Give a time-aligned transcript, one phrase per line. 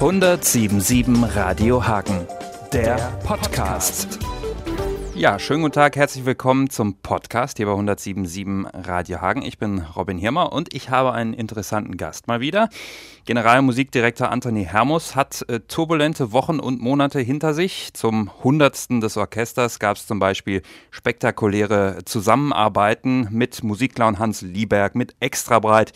[0.00, 2.28] 1077 Radio Hagen,
[2.72, 4.20] der Podcast.
[5.18, 9.42] Ja, schönen guten Tag, herzlich willkommen zum Podcast hier bei 1077 Radio Hagen.
[9.42, 12.68] Ich bin Robin Hirmer und ich habe einen interessanten Gast mal wieder.
[13.24, 17.92] Generalmusikdirektor Anthony Hermus hat äh, turbulente Wochen und Monate hinter sich.
[17.94, 20.62] Zum Hundertsten des Orchesters gab es zum Beispiel
[20.92, 25.92] spektakuläre Zusammenarbeiten mit Musikclown Hans Lieberg, mit Extrabreit,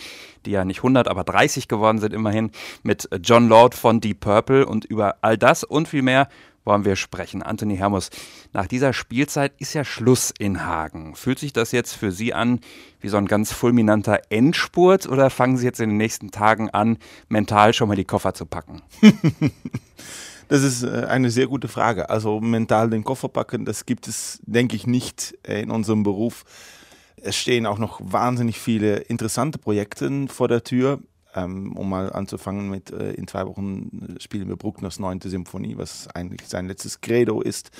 [0.46, 2.50] die ja nicht 100, aber 30 geworden sind immerhin,
[2.82, 6.26] mit John Lord von Deep Purple und über all das und viel mehr
[6.64, 7.42] wollen wir sprechen.
[7.42, 8.10] Anthony Hermus,
[8.52, 11.14] nach dieser Spielzeit ist ja Schluss in Hagen.
[11.14, 12.60] Fühlt sich das jetzt für Sie an
[13.00, 16.98] wie so ein ganz fulminanter Endspurt oder fangen Sie jetzt in den nächsten Tagen an,
[17.28, 18.82] mental schon mal die Koffer zu packen?
[20.52, 22.10] Das ist äh, eine sehr gute Frage.
[22.10, 26.44] Also mental den Koffer packen, das gibt es, denke ich, nicht äh, in unserem Beruf.
[27.16, 31.00] Es stehen auch noch wahnsinnig viele interessante Projekte vor der Tür.
[31.34, 36.08] Ähm, um mal anzufangen mit, äh, in zwei Wochen spielen wir Bruckners neunte Symphonie, was
[36.08, 37.70] eigentlich sein letztes Credo ist.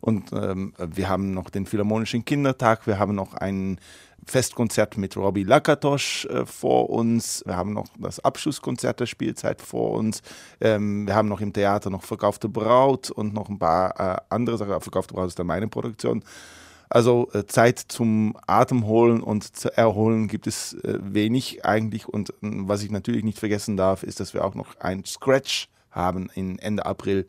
[0.00, 3.78] Und ähm, wir haben noch den Philharmonischen Kindertag, wir haben noch ein
[4.26, 9.92] Festkonzert mit Robbie Lakatosch äh, vor uns, wir haben noch das Abschlusskonzert der Spielzeit vor
[9.92, 10.20] uns,
[10.60, 14.58] ähm, wir haben noch im Theater noch Verkaufte Braut und noch ein paar äh, andere
[14.58, 14.78] Sachen.
[14.80, 16.22] Verkaufte Braut ist dann meine Produktion.
[16.94, 22.08] Also äh, Zeit zum Atemholen und zu erholen gibt es äh, wenig eigentlich.
[22.08, 25.68] Und äh, was ich natürlich nicht vergessen darf, ist, dass wir auch noch ein Scratch
[25.90, 27.26] haben in Ende April,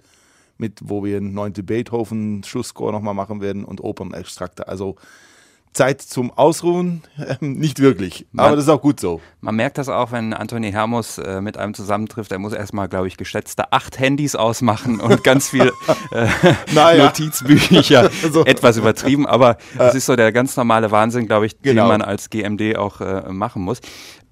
[0.59, 4.67] mit wo wir einen neunte Beethoven Schlussscore nochmal machen werden und Opernextrakte.
[4.67, 4.97] Also
[5.75, 7.03] Zeit zum Ausruhen?
[7.17, 8.25] Ähm, nicht wirklich.
[8.31, 9.21] Man, aber das ist auch gut so.
[9.41, 12.31] Man merkt das auch, wenn Anthony Hermus äh, mit einem zusammentrifft.
[12.31, 15.71] Er muss erstmal, glaube ich, geschätzte acht Handys ausmachen und ganz viel
[16.11, 16.27] äh,
[16.73, 17.05] naja.
[17.05, 18.09] Notizbücher.
[18.31, 18.45] so.
[18.45, 19.97] Etwas übertrieben, aber es äh.
[19.97, 21.83] ist so der ganz normale Wahnsinn, glaube ich, genau.
[21.83, 23.81] den man als GMD auch äh, machen muss.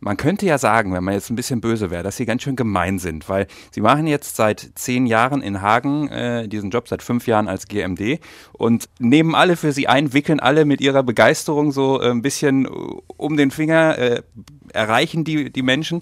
[0.03, 2.57] Man könnte ja sagen, wenn man jetzt ein bisschen böse wäre, dass sie ganz schön
[2.57, 7.01] gemein sind, weil sie machen jetzt seit zehn Jahren in Hagen äh, diesen Job, seit
[7.01, 8.19] fünf Jahren als GMD
[8.51, 12.67] und nehmen alle für sie ein, wickeln alle mit ihrer Begeisterung so äh, ein bisschen
[12.67, 14.23] um den Finger, äh,
[14.73, 16.01] erreichen die, die Menschen.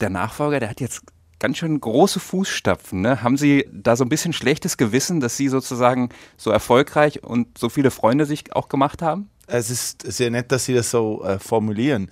[0.00, 1.02] Der Nachfolger, der hat jetzt
[1.38, 3.02] ganz schön große Fußstapfen.
[3.02, 3.22] Ne?
[3.22, 7.68] Haben Sie da so ein bisschen schlechtes Gewissen, dass Sie sozusagen so erfolgreich und so
[7.68, 9.28] viele Freunde sich auch gemacht haben?
[9.48, 12.08] Es ist sehr nett, dass Sie das so äh, formulieren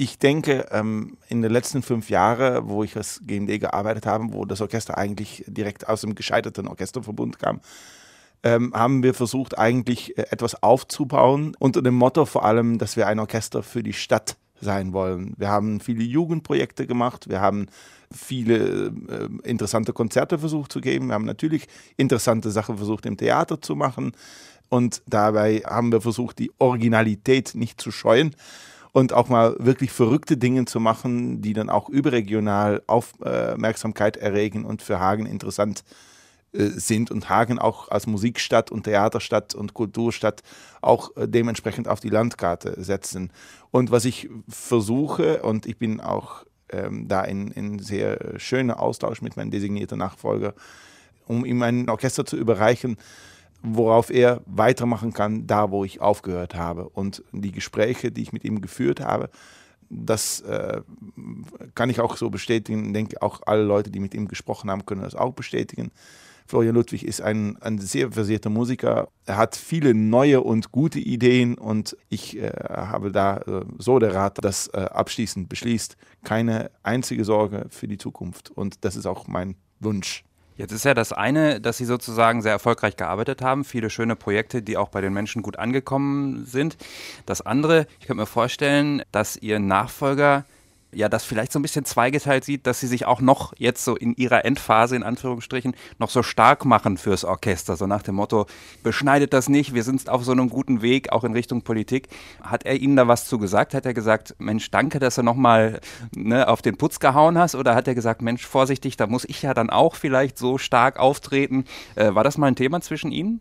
[0.00, 4.44] ich denke, ähm, in den letzten fünf Jahren, wo ich als GMD gearbeitet habe, wo
[4.44, 7.60] das Orchester eigentlich direkt aus dem gescheiterten Orchesterverbund kam,
[8.44, 13.08] ähm, haben wir versucht, eigentlich äh, etwas aufzubauen unter dem Motto vor allem, dass wir
[13.08, 15.34] ein Orchester für die Stadt sein wollen.
[15.36, 17.66] Wir haben viele Jugendprojekte gemacht, wir haben
[18.12, 21.66] viele äh, interessante Konzerte versucht zu geben, wir haben natürlich
[21.96, 24.12] interessante Sachen versucht im Theater zu machen
[24.68, 28.36] und dabei haben wir versucht, die Originalität nicht zu scheuen
[28.92, 34.82] und auch mal wirklich verrückte Dinge zu machen, die dann auch überregional Aufmerksamkeit erregen und
[34.82, 35.84] für Hagen interessant
[36.52, 40.42] äh, sind und Hagen auch als Musikstadt und Theaterstadt und Kulturstadt
[40.80, 43.30] auch äh, dementsprechend auf die Landkarte setzen.
[43.70, 49.20] Und was ich versuche, und ich bin auch ähm, da in, in sehr schöner Austausch
[49.20, 50.54] mit meinem designierten Nachfolger,
[51.26, 52.96] um ihm ein Orchester zu überreichen,
[53.62, 56.88] worauf er weitermachen kann, da wo ich aufgehört habe.
[56.88, 59.30] Und die Gespräche, die ich mit ihm geführt habe,
[59.90, 60.82] das äh,
[61.74, 62.86] kann ich auch so bestätigen.
[62.86, 65.90] Ich denke, auch alle Leute, die mit ihm gesprochen haben, können das auch bestätigen.
[66.46, 69.08] Florian Ludwig ist ein, ein sehr versierter Musiker.
[69.26, 74.14] Er hat viele neue und gute Ideen und ich äh, habe da äh, so der
[74.14, 75.98] Rat, das äh, abschließend beschließt.
[76.24, 78.50] Keine einzige Sorge für die Zukunft.
[78.50, 80.24] Und das ist auch mein Wunsch.
[80.58, 84.60] Jetzt ist ja das eine, dass Sie sozusagen sehr erfolgreich gearbeitet haben, viele schöne Projekte,
[84.60, 86.76] die auch bei den Menschen gut angekommen sind.
[87.26, 90.44] Das andere, ich könnte mir vorstellen, dass Ihr Nachfolger
[90.92, 93.96] ja das vielleicht so ein bisschen zweigeteilt sieht, dass sie sich auch noch jetzt so
[93.96, 97.76] in ihrer Endphase, in Anführungsstrichen, noch so stark machen fürs Orchester.
[97.76, 98.46] So nach dem Motto,
[98.82, 102.08] beschneidet das nicht, wir sind auf so einem guten Weg, auch in Richtung Politik.
[102.42, 103.74] Hat er Ihnen da was zu gesagt?
[103.74, 105.80] Hat er gesagt, Mensch, danke, dass du nochmal
[106.14, 107.54] ne, auf den Putz gehauen hast?
[107.54, 110.98] Oder hat er gesagt, Mensch, vorsichtig, da muss ich ja dann auch vielleicht so stark
[110.98, 111.64] auftreten?
[111.96, 113.40] Äh, war das mal ein Thema zwischen Ihnen?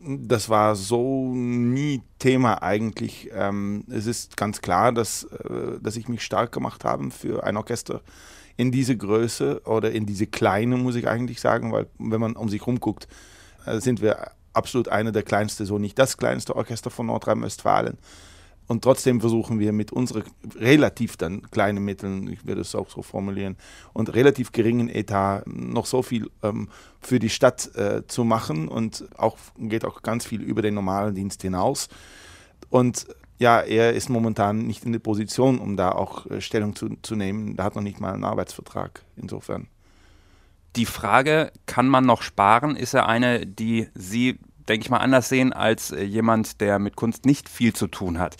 [0.00, 3.30] Das war so nie Thema eigentlich.
[3.32, 7.56] Ähm, es ist ganz klar, dass, äh, dass ich mich stark gemacht habe für ein
[7.56, 8.02] Orchester
[8.56, 12.48] in diese Größe oder in diese kleine, muss ich eigentlich sagen, weil wenn man um
[12.48, 13.08] sich rumguckt,
[13.66, 17.98] äh, sind wir absolut eine der kleinsten, so nicht das kleinste Orchester von Nordrhein-Westfalen.
[18.68, 20.24] Und trotzdem versuchen wir mit unseren
[20.54, 23.56] relativ dann kleinen Mitteln, ich würde es auch so formulieren,
[23.94, 26.68] und relativ geringen Etat noch so viel ähm,
[27.00, 31.14] für die Stadt äh, zu machen und auch geht auch ganz viel über den normalen
[31.14, 31.88] Dienst hinaus.
[32.68, 33.06] Und
[33.38, 37.16] ja, er ist momentan nicht in der Position, um da auch äh, Stellung zu, zu
[37.16, 37.56] nehmen.
[37.56, 39.02] Da hat noch nicht mal einen Arbeitsvertrag.
[39.16, 39.68] Insofern
[40.76, 44.38] Die Frage, kann man noch sparen, ist ja eine, die Sie,
[44.68, 48.18] denke ich mal, anders sehen als äh, jemand, der mit Kunst nicht viel zu tun
[48.18, 48.36] hat.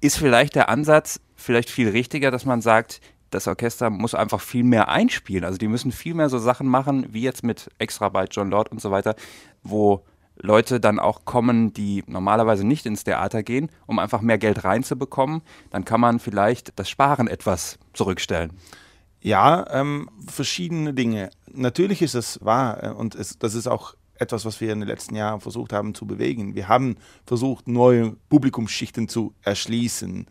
[0.00, 3.00] Ist vielleicht der Ansatz vielleicht viel richtiger, dass man sagt,
[3.30, 5.44] das Orchester muss einfach viel mehr einspielen.
[5.44, 8.70] Also die müssen viel mehr so Sachen machen, wie jetzt mit Extra bei John Lord
[8.70, 9.16] und so weiter,
[9.62, 10.04] wo
[10.36, 15.42] Leute dann auch kommen, die normalerweise nicht ins Theater gehen, um einfach mehr Geld reinzubekommen.
[15.70, 18.52] Dann kann man vielleicht das Sparen etwas zurückstellen.
[19.20, 21.30] Ja, ähm, verschiedene Dinge.
[21.52, 24.88] Natürlich ist es wahr äh, und es, das ist auch etwas, was wir in den
[24.88, 26.54] letzten Jahren versucht haben zu bewegen.
[26.54, 26.96] Wir haben
[27.26, 30.26] versucht, neue Publikumsschichten zu erschließen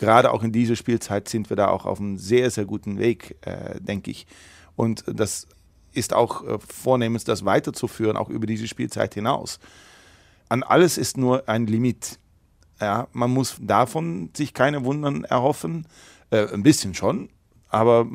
[0.00, 3.36] gerade auch in dieser Spielzeit sind wir da auch auf einem sehr, sehr guten Weg,
[3.42, 4.26] äh, denke ich.
[4.74, 5.46] Und das
[5.92, 9.60] ist auch äh, vornehmens, das weiterzuführen, auch über diese Spielzeit hinaus.
[10.48, 12.18] An alles ist nur ein Limit.
[12.80, 15.86] Ja, man muss davon sich keine Wundern erhoffen,
[16.30, 17.28] äh, ein bisschen schon,
[17.68, 18.06] aber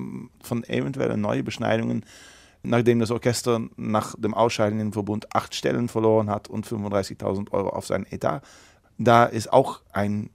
[0.41, 2.03] von eventuellen neuen Beschneidungen,
[2.65, 7.69] nachdem das Orchester nach dem Ausscheiden im Verbund acht Stellen verloren hat und 35.000 Euro
[7.69, 8.41] auf sein Etat,
[8.97, 10.29] da ist auch ein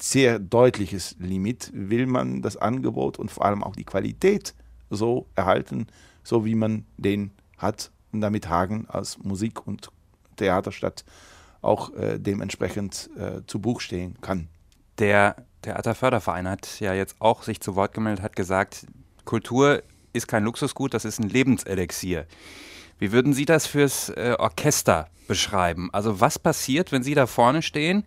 [0.00, 4.54] sehr deutliches Limit, will man das Angebot und vor allem auch die Qualität
[4.90, 5.86] so erhalten,
[6.22, 9.90] so wie man den hat damit Hagen als Musik- und
[10.36, 11.04] Theaterstadt
[11.62, 14.48] auch äh, dementsprechend äh, zu Buch stehen kann.
[14.98, 18.86] Der Theaterförderverein hat ja jetzt auch sich zu Wort gemeldet, hat gesagt,
[19.24, 19.82] Kultur
[20.14, 22.26] ist kein Luxusgut, das ist ein Lebenselixier.
[22.98, 25.90] Wie würden Sie das fürs äh, Orchester beschreiben?
[25.92, 28.04] Also was passiert, wenn Sie da vorne stehen?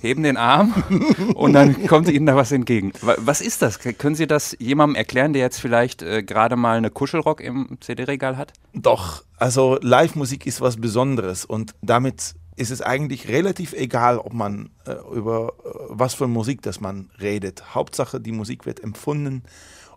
[0.00, 0.72] heben den Arm
[1.34, 2.92] und dann kommt Ihnen da was entgegen.
[3.02, 3.78] Was ist das?
[3.78, 8.36] Können Sie das jemandem erklären, der jetzt vielleicht äh, gerade mal eine Kuschelrock im CD-Regal
[8.36, 8.52] hat?
[8.72, 14.70] Doch, also Live-Musik ist was Besonderes und damit ist es eigentlich relativ egal, ob man
[14.86, 17.74] äh, über äh, was für Musik das man redet.
[17.74, 19.42] Hauptsache, die Musik wird empfunden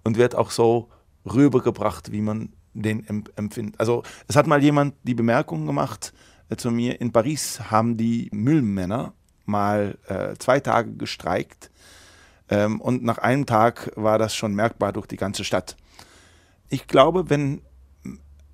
[0.03, 0.89] und wird auch so
[1.25, 3.05] rübergebracht, wie man den
[3.35, 3.79] empfindet.
[3.79, 6.13] Also es hat mal jemand die Bemerkung gemacht
[6.49, 9.13] äh, zu mir, in Paris haben die Müllmänner
[9.45, 11.69] mal äh, zwei Tage gestreikt
[12.49, 15.77] ähm, und nach einem Tag war das schon merkbar durch die ganze Stadt.
[16.69, 17.61] Ich glaube, wenn,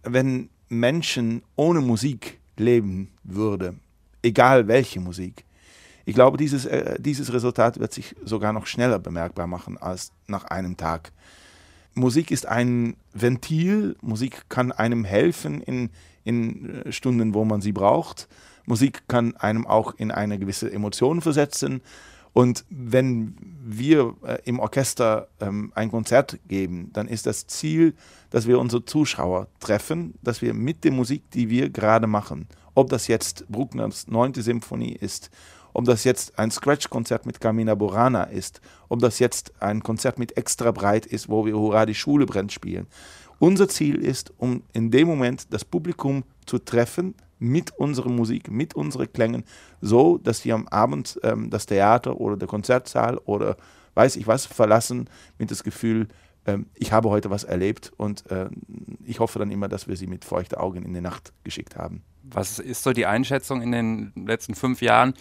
[0.04, 3.76] wenn Menschen ohne Musik leben würde,
[4.22, 5.46] egal welche Musik,
[6.06, 10.46] ich glaube, dieses, äh, dieses Resultat wird sich sogar noch schneller bemerkbar machen als nach
[10.46, 11.12] einem Tag.
[11.96, 15.90] Musik ist ein Ventil, Musik kann einem helfen in,
[16.24, 18.28] in äh, Stunden, wo man sie braucht.
[18.66, 21.82] Musik kann einem auch in eine gewisse Emotion versetzen.
[22.34, 27.96] Und wenn wir äh, im Orchester ähm, ein Konzert geben, dann ist das Ziel,
[28.30, 32.90] dass wir unsere Zuschauer treffen, dass wir mit der Musik, die wir gerade machen, ob
[32.90, 34.36] das jetzt Bruckners 9.
[34.36, 35.32] Symphonie ist,
[35.74, 40.38] ob das jetzt ein Scratch-Konzert mit Carmina Burana ist, ob das jetzt ein Konzert mit
[40.38, 42.88] Extra Breit ist, wo wir Hurra, die Schule brennt spielen.
[43.40, 48.76] Unser Ziel ist, um in dem Moment das Publikum zu treffen, mit unserer Musik, mit
[48.76, 49.46] unseren Klängen,
[49.82, 53.56] so dass sie am Abend ähm, das Theater oder der Konzertsaal oder
[53.96, 56.08] weiß ich was verlassen mit das Gefühl,
[56.76, 58.50] ich habe heute was erlebt und äh,
[59.06, 62.04] ich hoffe dann immer, dass wir sie mit feuchten Augen in die Nacht geschickt haben.
[62.24, 65.14] Was ist so die Einschätzung in den letzten fünf Jahren?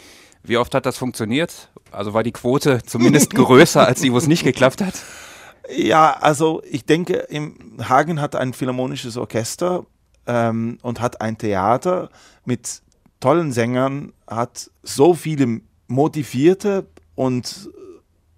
[0.43, 1.71] Wie oft hat das funktioniert?
[1.91, 4.95] Also war die Quote zumindest größer als die, wo es nicht geklappt hat?
[5.75, 9.85] Ja, also ich denke, im Hagen hat ein philharmonisches Orchester
[10.27, 12.11] ähm, und hat ein Theater
[12.45, 12.83] mit
[13.21, 17.71] tollen Sängern, hat so viele motivierte und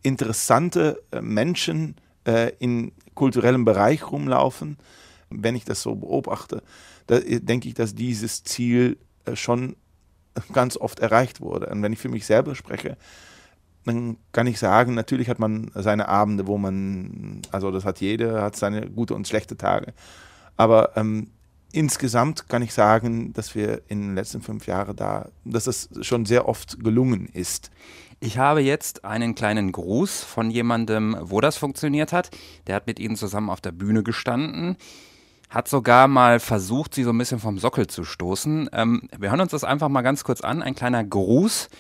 [0.03, 1.97] interessante äh, Menschen
[2.31, 4.79] äh, in kulturellem Bereich rumlaufen.
[5.31, 6.63] Wenn ich das so beobachte,
[7.07, 9.77] da denke ich, dass dieses Ziel äh, schon
[10.53, 11.67] ganz oft erreicht wurde.
[11.67, 12.97] Und wenn ich für mich selber spreche,
[13.85, 18.43] dann kann ich sagen, natürlich hat man seine Abende, wo man, also das hat jeder,
[18.43, 19.95] hat seine gute und schlechte Tage.
[20.57, 21.31] Aber ähm,
[21.73, 26.27] insgesamt kann ich sagen, dass wir in den letzten fünf Jahren da, dass das schon
[26.27, 27.71] sehr oft gelungen ist.
[28.21, 32.31] Ich habe jetzt einen kleinen Gruß von jemandem, wo das funktioniert hat.
[32.67, 34.77] Der hat mit Ihnen zusammen auf der Bühne gestanden,
[35.49, 38.69] hat sogar mal versucht, Sie so ein bisschen vom Sockel zu stoßen.
[38.73, 40.63] Ähm, wir hören uns das einfach mal ganz kurz an.
[40.63, 41.71] Ein kleiner Gruß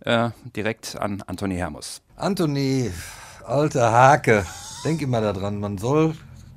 [0.00, 2.00] äh, direkt an Antoni Hermus.
[2.14, 2.90] Antoni,
[3.44, 4.46] alter Hake,
[4.84, 6.14] denk immer daran, man soll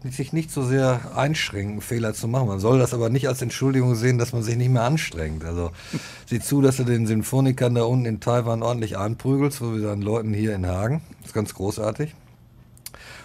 [0.09, 2.47] sich nicht so sehr einschränken, Fehler zu machen.
[2.47, 5.43] Man soll das aber nicht als Entschuldigung sehen, dass man sich nicht mehr anstrengt.
[5.43, 5.71] Also
[6.25, 10.01] sieh zu, dass du den Symphonikern da unten in Taiwan ordentlich anprügelst, so wie deinen
[10.01, 11.01] Leuten hier in Hagen.
[11.19, 12.15] Das ist ganz großartig.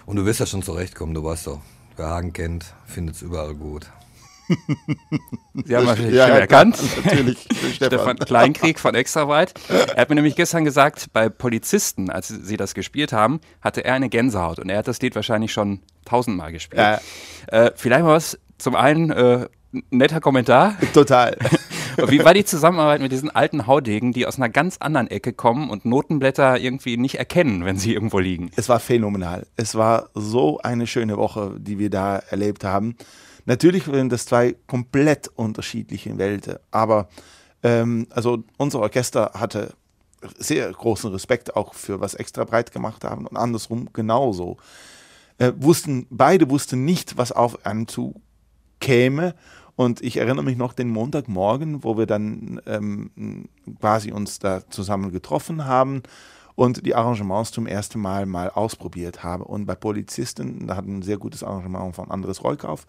[0.05, 1.61] Und du wirst ja schon zurechtkommen, du weißt doch.
[1.95, 3.87] Wer Hagen kennt, findet es überall gut.
[5.65, 6.77] Sie haben wahrscheinlich ja, erkannt.
[7.03, 7.47] Natürlich.
[7.73, 9.53] Stefan Kleinkrieg von Extraweit.
[9.69, 13.93] Er hat mir nämlich gestern gesagt, bei Polizisten, als sie das gespielt haben, hatte er
[13.95, 16.81] eine Gänsehaut und er hat das Lied wahrscheinlich schon tausendmal gespielt.
[16.81, 16.99] Ja.
[17.47, 19.47] Äh, vielleicht mal was zum einen äh,
[19.89, 20.75] netter Kommentar.
[20.93, 21.37] Total.
[22.07, 25.71] Wie war die Zusammenarbeit mit diesen alten Haudegen, die aus einer ganz anderen Ecke kommen
[25.71, 28.51] und Notenblätter irgendwie nicht erkennen, wenn sie irgendwo liegen?
[28.55, 29.47] Es war phänomenal.
[29.55, 32.95] Es war so eine schöne Woche, die wir da erlebt haben.
[33.47, 37.07] Natürlich sind das zwei komplett unterschiedliche Welten, aber
[37.63, 39.73] ähm, also unser Orchester hatte
[40.37, 44.57] sehr großen Respekt auch für was extra breit gemacht haben und andersrum genauso.
[45.37, 49.33] Äh, wussten, beide wussten nicht, was auf einen zukäme
[49.77, 53.47] und ich erinnere mich noch den Montagmorgen, wo wir dann ähm,
[53.79, 56.03] quasi uns da zusammen getroffen haben
[56.55, 59.43] und die Arrangements zum ersten Mal mal ausprobiert haben.
[59.43, 62.85] Und bei Polizisten, da hatten ein sehr gutes Arrangement von Andres Reukauf,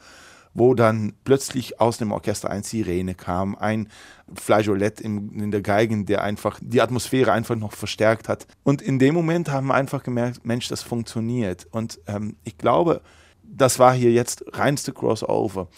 [0.58, 3.88] wo dann plötzlich aus dem Orchester ein Sirene kam, ein
[4.34, 8.46] Flageolett in, in der Geigen, der einfach die Atmosphäre einfach noch verstärkt hat.
[8.62, 11.66] Und in dem Moment haben wir einfach gemerkt, Mensch, das funktioniert.
[11.70, 13.00] Und ähm, ich glaube,
[13.42, 15.68] das war hier jetzt reinste Crossover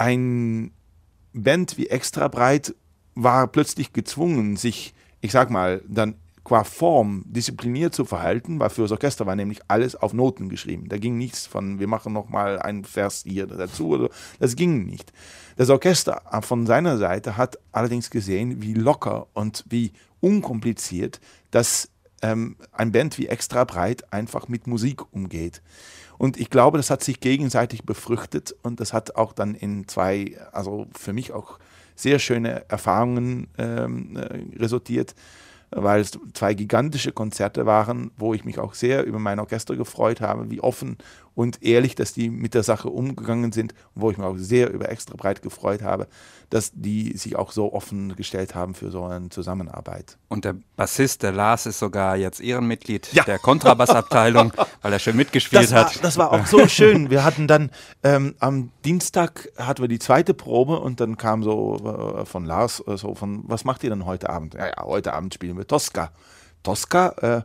[0.00, 0.72] ein
[1.34, 2.74] Band wie Extra Breit
[3.14, 6.14] war plötzlich gezwungen, sich, ich sag mal, dann
[6.50, 10.88] qua Form diszipliniert zu verhalten, weil für das Orchester war nämlich alles auf Noten geschrieben.
[10.88, 14.08] Da ging nichts von, wir machen nochmal einen Vers hier dazu.
[14.40, 15.12] Das ging nicht.
[15.56, 21.20] Das Orchester von seiner Seite hat allerdings gesehen, wie locker und wie unkompliziert
[21.52, 21.88] das
[22.20, 25.62] ähm, ein Band wie Extra Breit einfach mit Musik umgeht.
[26.18, 30.36] Und ich glaube, das hat sich gegenseitig befruchtet und das hat auch dann in zwei,
[30.50, 31.60] also für mich auch
[31.94, 35.14] sehr schöne Erfahrungen ähm, äh, resultiert
[35.70, 40.20] weil es zwei gigantische Konzerte waren, wo ich mich auch sehr über mein Orchester gefreut
[40.20, 40.98] habe, wie offen
[41.34, 44.90] und ehrlich, dass die mit der Sache umgegangen sind, wo ich mich auch sehr über
[44.90, 46.08] extra breit gefreut habe,
[46.50, 50.18] dass die sich auch so offen gestellt haben für so eine Zusammenarbeit.
[50.28, 53.22] Und der Bassist, der Lars, ist sogar jetzt Ehrenmitglied ja.
[53.22, 56.04] der Kontrabassabteilung, weil er schön mitgespielt das war, hat.
[56.04, 57.08] Das war auch so schön.
[57.08, 57.70] Wir hatten dann
[58.02, 62.82] ähm, am Dienstag hatten wir die zweite Probe und dann kam so äh, von Lars
[62.86, 64.54] äh, so von, was macht ihr denn heute Abend?
[64.54, 66.12] Ja, ja, heute Abend spielen wir Tosca.
[66.62, 67.42] Tosca, äh,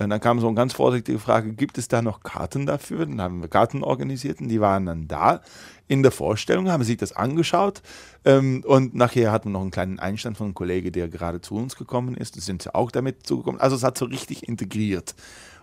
[0.00, 3.04] und dann kam so eine ganz vorsichtige Frage, gibt es da noch Karten dafür?
[3.04, 5.40] Dann haben wir Karten organisiert und die waren dann da
[5.88, 7.82] in der Vorstellung, haben sich das angeschaut
[8.24, 11.56] ähm, und nachher hatten wir noch einen kleinen Einstand von einem Kollegen, der gerade zu
[11.56, 12.36] uns gekommen ist.
[12.36, 13.60] Da sind sie auch damit zugekommen.
[13.60, 15.14] Also es hat so richtig integriert.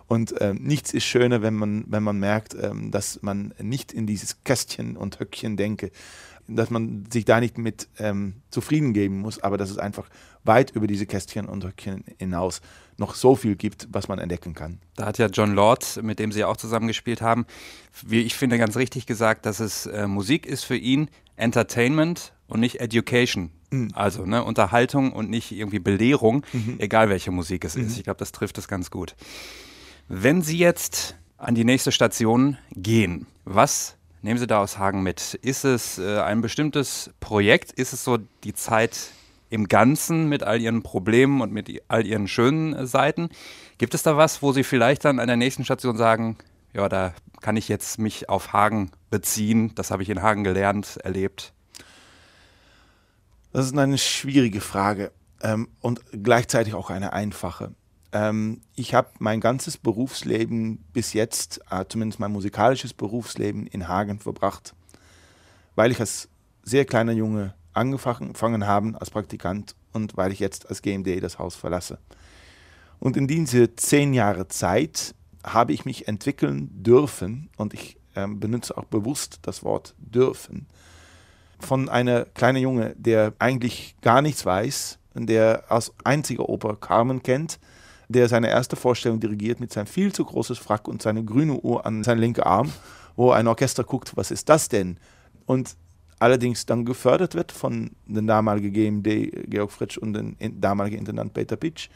[0.08, 4.06] Und ähm, nichts ist schöner, wenn man, wenn man merkt, ähm, dass man nicht in
[4.06, 5.90] dieses Kästchen und Höckchen denke,
[6.48, 10.08] dass man sich da nicht mit ähm, zufrieden geben muss, aber dass es einfach
[10.44, 12.60] weit über diese Kästchen und Höckchen hinaus
[12.98, 14.78] noch so viel gibt, was man entdecken kann.
[14.94, 17.46] Da hat ja John Lord, mit dem Sie auch zusammengespielt haben,
[18.06, 22.60] wie ich finde, ganz richtig gesagt, dass es äh, Musik ist für ihn Entertainment und
[22.60, 23.50] nicht Education.
[23.70, 23.90] Mhm.
[23.94, 26.76] Also ne, Unterhaltung und nicht irgendwie Belehrung, mhm.
[26.78, 27.86] egal welche Musik es mhm.
[27.86, 27.98] ist.
[27.98, 29.14] Ich glaube, das trifft es ganz gut.
[30.08, 35.34] Wenn Sie jetzt an die nächste Station gehen, was nehmen Sie da aus Hagen mit?
[35.34, 37.72] Ist es äh, ein bestimmtes Projekt?
[37.72, 39.12] Ist es so die Zeit
[39.50, 43.30] im Ganzen mit all ihren Problemen und mit all ihren schönen äh, Seiten.
[43.78, 46.36] Gibt es da was, wo Sie vielleicht dann an der nächsten Station sagen,
[46.72, 50.98] ja, da kann ich jetzt mich auf Hagen beziehen, das habe ich in Hagen gelernt,
[51.04, 51.52] erlebt?
[53.52, 57.72] Das ist eine schwierige Frage ähm, und gleichzeitig auch eine einfache.
[58.16, 64.20] Ähm, ich habe mein ganzes Berufsleben bis jetzt, äh, zumindest mein musikalisches Berufsleben, in Hagen
[64.20, 64.74] verbracht,
[65.74, 66.30] weil ich als
[66.62, 71.56] sehr kleiner Junge angefangen haben als Praktikant und weil ich jetzt als GMD das Haus
[71.56, 71.98] verlasse.
[72.98, 78.78] Und in diese zehn Jahre Zeit habe ich mich entwickeln dürfen und ich äh, benutze
[78.78, 80.66] auch bewusst das Wort dürfen
[81.58, 87.58] von einer kleinen Junge, der eigentlich gar nichts weiß, der als einziger Oper Carmen kennt,
[88.08, 91.84] der seine erste Vorstellung dirigiert mit seinem viel zu großes Frack und seine grüne Uhr
[91.84, 92.72] an seinen linken Arm,
[93.16, 94.98] wo ein Orchester guckt, was ist das denn?
[95.46, 95.76] Und
[96.18, 101.56] allerdings dann gefördert wird von den damaligen GMD Georg Fritsch und dem damaligen Intendant Peter
[101.56, 101.88] Pitsch.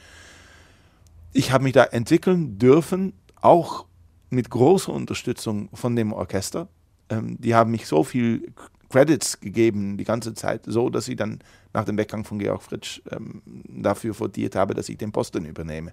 [1.33, 3.87] Ich habe mich da entwickeln dürfen, auch
[4.31, 6.69] mit großer Unterstützung von dem Orchester.
[7.09, 8.53] Ähm, die haben mich so viel
[8.91, 11.39] Credits gegeben die ganze Zeit, so dass ich dann
[11.73, 15.93] nach dem Weggang von Georg Fritsch ähm, dafür votiert habe, dass ich den Posten übernehme.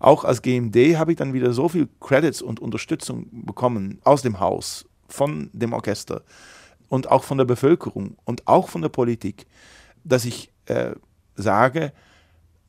[0.00, 4.40] Auch als GMD habe ich dann wieder so viel Credits und Unterstützung bekommen aus dem
[4.40, 6.22] Haus, von dem Orchester,
[6.88, 9.46] und auch von der Bevölkerung und auch von der Politik,
[10.02, 10.92] dass ich äh,
[11.36, 11.92] sage,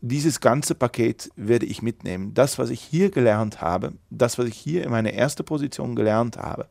[0.02, 2.34] dieses ganze Paket werde ich mitnehmen.
[2.34, 6.38] Das, was ich hier gelernt habe, das, was ich hier in meiner ersten Position gelernt
[6.38, 6.68] habe,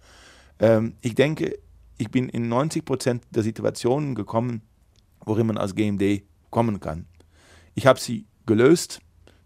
[0.59, 1.59] ähm, ich denke,
[2.01, 4.63] ich bin in 90 Prozent der Situationen gekommen,
[5.25, 7.07] worin man als GMD kommen kann.
[7.75, 9.01] Ich habe sie gelöst,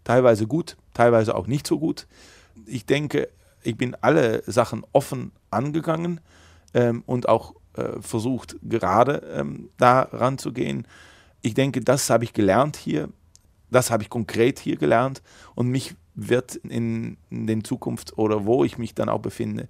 [0.05, 2.07] teilweise gut, teilweise auch nicht so gut.
[2.65, 3.29] Ich denke,
[3.63, 6.21] ich bin alle Sachen offen angegangen
[6.73, 10.87] ähm, und auch äh, versucht, gerade ähm, da ranzugehen.
[11.41, 13.09] Ich denke, das habe ich gelernt hier,
[13.69, 15.21] das habe ich konkret hier gelernt
[15.55, 19.67] und mich wird in, in den Zukunft oder wo ich mich dann auch befinde,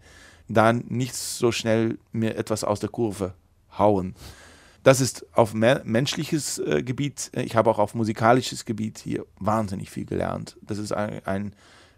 [0.48, 3.34] dann nicht so schnell mir etwas aus der Kurve
[3.78, 4.16] hauen.
[4.84, 7.32] Das ist auf menschliches äh, Gebiet.
[7.34, 10.58] Ich habe auch auf musikalisches Gebiet hier wahnsinnig viel gelernt.
[10.62, 11.54] Das ist ein, ein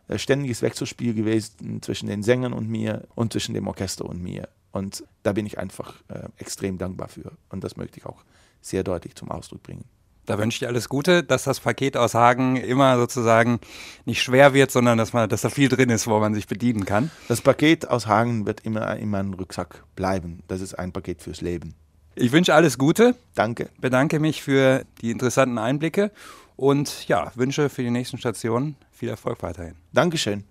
[0.08, 4.48] äh, ständiges Wechselspiel gewesen zwischen den Sängern und mir und zwischen dem Orchester und mir.
[4.72, 7.34] Und da bin ich einfach äh, extrem dankbar für.
[7.50, 8.24] Und das möchte ich auch
[8.62, 9.84] sehr deutlich zum Ausdruck bringen.
[10.28, 13.60] Da wünsche ich dir alles Gute, dass das Paket aus Hagen immer sozusagen
[14.06, 16.86] nicht schwer wird, sondern dass, man, dass da viel drin ist, wo man sich bedienen
[16.86, 17.10] kann.
[17.30, 20.44] Das Paket aus Hagen wird immer in meinem Rucksack bleiben.
[20.50, 21.76] Das ist ein Paket fürs Leben.
[22.14, 23.16] Ich wünsche alles Gute.
[23.36, 23.70] Danke.
[23.80, 26.12] Bedanke mich für die interessanten Einblicke
[26.58, 29.76] und ja, wünsche für die nächsten Stationen viel Erfolg weiterhin.
[29.94, 30.44] Dankeschön.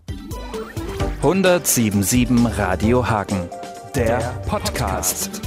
[1.16, 3.50] 1077 Radio Hagen,
[3.94, 4.18] der
[4.48, 5.42] Podcast.